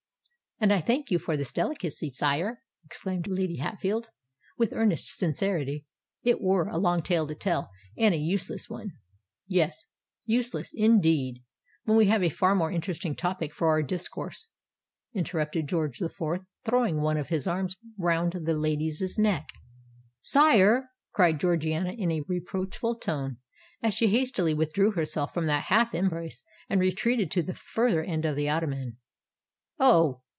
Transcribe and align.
"And 0.63 0.71
I 0.71 0.79
thank 0.79 1.09
you 1.09 1.17
for 1.17 1.35
this 1.35 1.51
delicacy, 1.51 2.11
sire," 2.11 2.61
exclaimed 2.85 3.25
Lady 3.27 3.55
Hatfield, 3.55 4.09
with 4.59 4.73
earnest 4.73 5.17
sincerity. 5.17 5.87
"It 6.21 6.39
were 6.39 6.67
a 6.67 6.77
long 6.77 7.01
tale 7.01 7.25
to 7.25 7.33
tell—and 7.33 8.13
an 8.13 8.21
useless 8.21 8.69
one——" 8.69 8.91
"Yes—useless, 9.47 10.71
indeed, 10.75 11.43
when 11.85 11.97
we 11.97 12.05
have 12.09 12.21
a 12.21 12.29
far 12.29 12.53
more 12.53 12.71
interesting 12.71 13.15
topic 13.15 13.55
for 13.55 13.69
our 13.69 13.81
discourse," 13.81 14.49
interrupted 15.15 15.67
George 15.67 15.97
the 15.97 16.09
Fourth, 16.09 16.41
throwing 16.63 17.01
one 17.01 17.17
of 17.17 17.29
his 17.29 17.47
arms 17.47 17.75
round 17.97 18.33
the 18.33 18.53
lady's 18.55 19.17
neck. 19.17 19.47
"Sire!" 20.21 20.91
cried 21.11 21.39
Georgiana 21.39 21.93
in 21.93 22.11
a 22.11 22.21
reproachful 22.27 22.97
tone, 22.99 23.37
as 23.81 23.95
she 23.95 24.09
hastily 24.09 24.53
withdrew 24.53 24.91
herself 24.91 25.33
from 25.33 25.47
that 25.47 25.69
half 25.69 25.95
embrace, 25.95 26.43
and 26.69 26.79
retreated 26.79 27.31
to 27.31 27.41
the 27.41 27.55
further 27.55 28.03
end 28.03 28.25
of 28.25 28.35
the 28.35 28.47
ottoman. 28.47 28.97
"Oh! 29.79 30.21